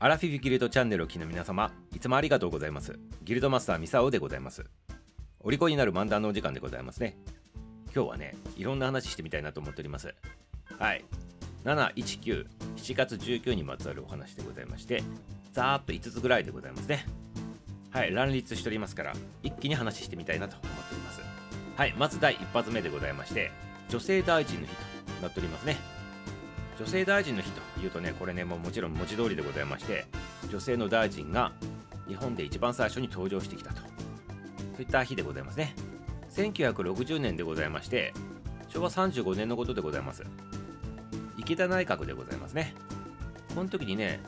[0.00, 2.96] アラフィフギルドチャンネルを聞きの皆様、いつもありがとうございます。
[3.24, 4.64] ギルドマスターミサオでございます。
[5.40, 7.16] お利口になる漫談のお時間でございますね。
[7.92, 10.14] 今日はね、いろんな話してみたいなと思っております。
[10.78, 11.04] はい。
[11.64, 15.02] 719、7月19にまつわるお話でございまして、
[15.52, 17.04] ざーっと5つぐらいでございますね。
[17.90, 21.20] はい、乱立しておりますから、一気に話してみたいなと思っております。
[21.74, 23.50] はい、まず第一発目でございまして、
[23.88, 24.72] 女性大臣の日
[25.16, 25.97] となっておりますね。
[26.78, 30.06] 女性大臣の日というとね、これね、もうもちろん文字通りでございまして、
[30.50, 31.52] 女性の大臣が
[32.06, 33.80] 日本で一番最初に登場してきたと。
[33.80, 33.84] そ
[34.78, 35.74] ういった日でございますね。
[36.30, 38.14] 1960年でございまして、
[38.68, 40.22] 昭和35年のことでございます。
[41.36, 42.74] 池田内閣でございますね。
[43.54, 44.20] この時にね、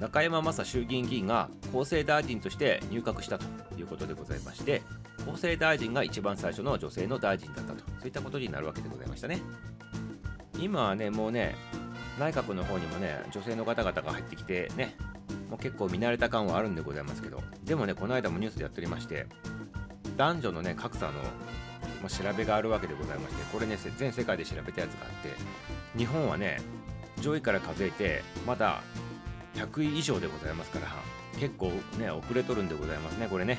[0.00, 3.46] 中山雅衆議院議員が厚生大臣として入閣したと
[3.78, 4.82] いうことでございまして、
[5.30, 9.40] 厚生大臣が一番最初の女性の大臣だったと、そういったことになるわけでございましたね。
[10.58, 11.54] 今はね、もうね、
[12.18, 14.96] 内閣の方にもね、女性の方々が入ってきてね、
[15.50, 19.26] もう結構見慣れた感はあるんでございますけど、でもね、この間もニュースでやっておりまして、
[20.16, 21.12] 男女のね、格差の
[22.04, 26.60] ま調べがあるわけでございまして、これね、全世界で調べたやつがあって、日本はね、
[27.20, 28.82] 上位から数えて、まだ
[29.54, 30.86] 100位以上でございますから、
[31.38, 33.58] 結構ね、遅れとるんでございますね、これね。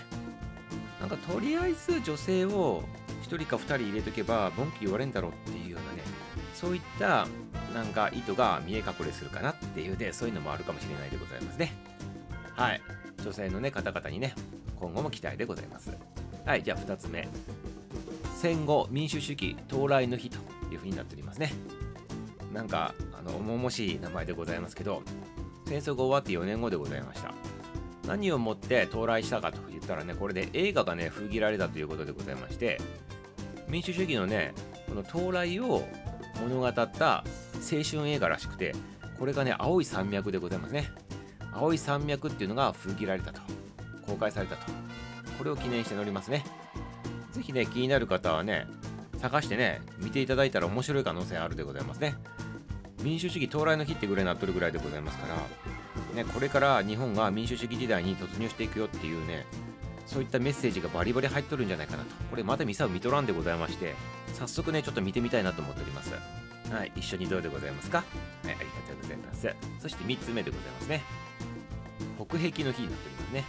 [0.99, 2.83] なんかとりあえず女性を
[3.23, 6.03] 1人か2人入れとけば文句言われんだろうっていうようなね、
[6.53, 7.27] そういった
[7.73, 11.73] なんか意図が見え隠れするかなっていうで、そういうのもあるかもしれないでございますね。
[12.55, 12.81] はい。
[13.23, 14.33] 女性のね、方々にね、
[14.79, 15.91] 今後も期待でございます。
[16.45, 17.27] はい、じゃあ2つ目。
[18.35, 20.37] 戦後民主主義到来の日と
[20.71, 21.53] いうふうになっておりますね。
[22.53, 25.03] なんか、あの、重々しい名前でございますけど、
[25.67, 27.33] 戦争が終わって4年後でございました。
[28.07, 32.79] 何をもって到来したかと言ったらね、これで映画がね、封切られたということでございまして、
[33.67, 34.53] 民主主義のね、
[34.87, 35.83] この到来を
[36.41, 37.23] 物語った
[37.55, 38.73] 青春映画らしくて、
[39.19, 40.91] これがね、青い山脈でございますね。
[41.53, 43.41] 青い山脈っていうのが封切られたと、
[44.05, 44.71] 公開されたと。
[45.37, 46.43] これを記念して載りますね。
[47.31, 48.67] ぜひね、気になる方はね、
[49.17, 52.15] 探してね、見ていただいたら面白い可能性あるでございますね。
[53.01, 59.45] 民主主義到来の日ってぐらいなっとるぐらいでございますから、ね、これから日本が民主主義時代に突入していくよっていうね、
[60.05, 62.09] そういったメッセージがバリバリ入っとるんじゃないかなと。
[62.29, 63.95] これまだミサを見とらんでございまして、
[64.33, 66.13] 早速ね、ちょっと見てみたいなと思っております。
[66.71, 67.99] はい、一緒にどうでございますか？
[67.99, 68.07] はい、
[68.45, 69.55] ありがとうございます。
[69.81, 71.03] そして3つ目でございますね。
[72.17, 73.43] 北壁の日になっておりますね。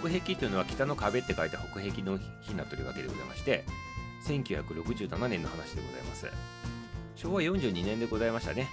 [0.00, 3.64] 北壁というのは北の壁って書いて北壁の日になっているわけでございまして、
[4.26, 6.26] 1967年の話でございます。
[7.16, 8.68] 昭和42年でございましたね。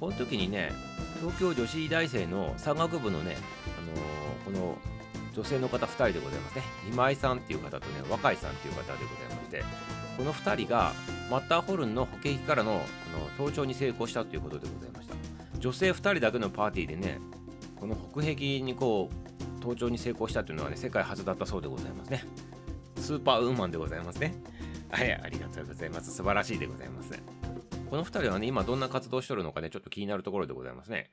[0.00, 0.72] この時にね、
[1.20, 3.36] 東京女子大生の山岳部のね、
[3.78, 4.06] あのー
[4.46, 4.78] この
[5.36, 6.62] 女性の方2人でございますね。
[6.90, 9.62] 今井さんっていう方とね、若井さんっていう方でございまして、
[10.16, 10.94] この2人が
[11.30, 12.80] マッターホルンの北壁からの
[13.12, 15.14] この登頂に成功したということでございました。
[15.58, 17.20] 女性2人だけのパーティーでね、
[17.78, 22.24] この北壁にこう、登頂に成功したというのはね、世界初だったそうでございますね。
[22.96, 24.34] スーパーウーマンでございますね。
[24.90, 26.14] はい、ありがとうございます。
[26.14, 27.10] 素晴らしいでございます。
[27.90, 31.10] この2人はね、今どんな活動しとるのかね、ちょっと気になるところでございますね。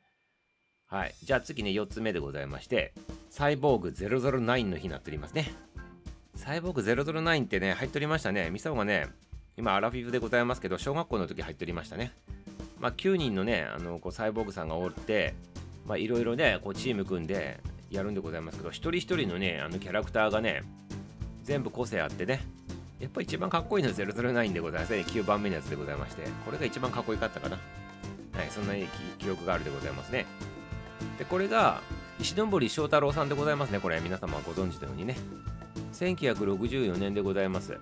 [0.94, 1.16] はい。
[1.24, 2.94] じゃあ次ね、4つ目でございまして、
[3.32, 5.52] サイボーグ009の日になっておりますね。
[6.36, 8.52] サイボーグ009ってね、入っておりましたね。
[8.52, 9.08] ミサオがね、
[9.58, 12.12] 今アラフィフでございますけど、小学校の時入っておりましたね。
[12.80, 15.34] まあ、9人のね、あの、こうサイボーグさんがおって、
[15.88, 17.60] まあ、いろいろね、こうチーム組んで
[17.90, 20.62] やるんでございますけど、一人一人のね、あのキャラクターがね、
[21.42, 22.46] 全部個性あってね、
[23.00, 25.00] やっぱ一番かっこいいのは009でございますね。
[25.08, 27.58] 9番目のやつでございまして、これが一番かっこよかったかな。
[28.34, 28.86] はい、そんなに
[29.18, 30.28] 記憶があるでございますね。
[31.18, 31.82] で、これが、
[32.20, 33.80] 石森章太郎さんでございますね。
[33.80, 35.16] これ、皆様ご存知のようにね。
[35.94, 37.78] 1964年でございます。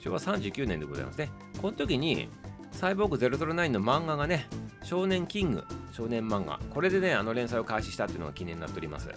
[0.00, 1.30] 昭和39年でございますね。
[1.60, 2.28] この時に、
[2.72, 4.46] サイボーグ009の漫画がね、
[4.82, 6.60] 少年キング、少年漫画。
[6.70, 9.10] これでね、あの連載を開始したっていうのが記念になっております。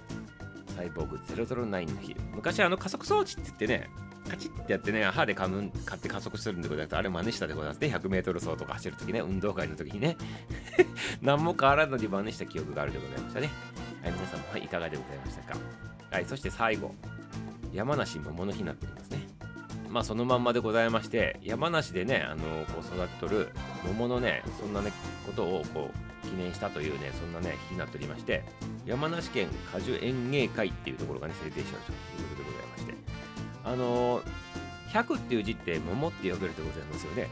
[0.76, 2.16] サイボーグ009の日。
[2.34, 3.90] 昔、あの加速装置って言ってね、
[4.30, 6.96] カチッってやってね、歯で噛む買って加速するんでございます。
[6.96, 7.88] あれ真似したでございますね。
[7.88, 10.16] 100メートル走とか走るときね、運動会の時にね。
[11.22, 13.50] 何も変わらずに真似した記憶があるでございましたね。
[14.02, 15.60] はい、皆さんも、はい、いかがでございましたか？
[16.12, 16.96] はい、そして最後、
[17.74, 19.28] 山梨桃の日になっておりますね。
[19.90, 23.50] まあそのまんまでございまして、山梨でね、あのこう育てとる
[23.86, 24.92] 桃のね、そんなね、
[25.26, 25.92] ことをこ
[26.24, 28.44] う記念したというね、そんなね、日になっておりまして、
[28.86, 31.92] 山梨県果樹園芸会っていうところがね、制定してあると
[32.22, 32.94] いうことでございまして、
[33.64, 34.22] あの
[34.90, 37.28] 100っていう字って桃って呼べるでございますよね。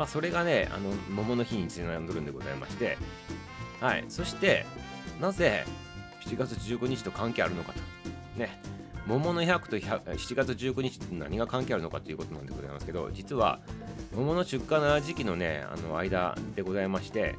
[0.00, 2.96] まあそれがね、あの桃の日にちなんどるんでございまして、
[3.82, 4.64] はい、そして、
[5.20, 5.66] なぜ
[6.24, 7.80] 7月15日と関係あるのかと。
[8.38, 8.62] ね、
[9.06, 13.60] 桃の100と100 7月19日って何が関係あるのかということなんでございますけど、実は
[14.16, 17.34] 桃の出荷の時期のね、あの間でございまして、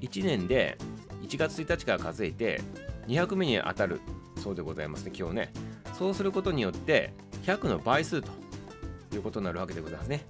[0.00, 0.78] 1年で
[1.22, 2.60] 1月1日から数えて
[3.08, 4.00] 200目に当たる
[4.40, 5.52] そうでございますね今日ね。
[5.98, 7.12] そうすることによって
[7.42, 8.30] 100の倍数と
[9.12, 10.24] いうことになるわけでございますね。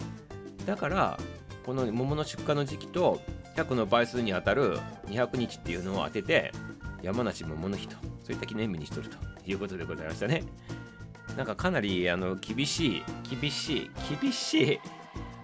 [0.65, 1.19] だから
[1.67, 3.21] この桃の出荷の時期と
[3.57, 4.79] 100の倍数に当たる
[5.09, 6.53] 200日っていうのを当てて
[7.03, 10.45] 山梨桃の日とそういった記念日にしとるということでございましたね。
[11.37, 13.03] なんかかなりあの厳しい
[13.41, 13.91] 厳しい
[14.21, 14.81] 厳しい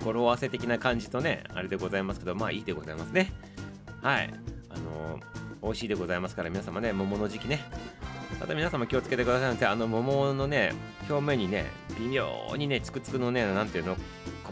[0.05, 3.33] 語呂合わせ的な感じとねあれでございますけどまあいいでございますね。
[4.01, 4.33] はい。
[4.71, 5.19] あの
[5.63, 7.61] 美味しいでございますから皆様ね桃の時期ね。
[8.39, 9.67] ただ皆様気をつけてくださいね。
[9.67, 10.73] あの桃のね
[11.09, 11.67] 表面にね
[11.99, 13.97] 微妙にねつくつくのねなんていうの？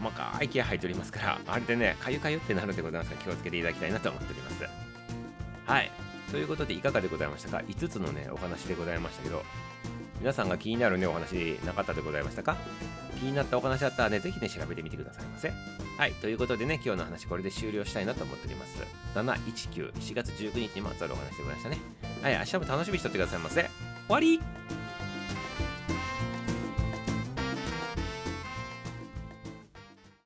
[0.01, 4.65] 細かい毛入っておりますからあれでねかゆかゆってなるでございますから気をつけていただきたいなと思っております
[5.67, 5.91] はい
[6.31, 9.43] ということでいかがでございましたか？5つのねお話でございましたけど
[10.21, 12.57] 皆さんが気になるねお話なかったでございましたか？
[13.19, 15.53] 気になったお話だったらね、ぜひね、調べてみてくださいませ。
[15.99, 18.83] はい、ということでね、今日の話これで終了したいなと思っております。
[19.15, 21.79] 719、4月19日にまつわるお話でございましたね。
[22.23, 23.63] はい、明日も楽しみにしとってくださいませ。
[23.63, 23.71] 終
[24.09, 24.41] わり